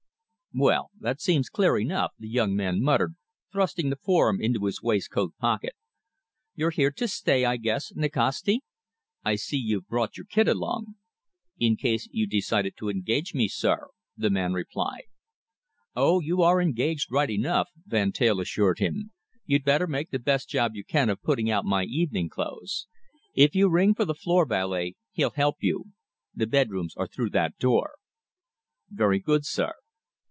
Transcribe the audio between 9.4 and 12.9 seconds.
you've brought your kit along." "In case you decided to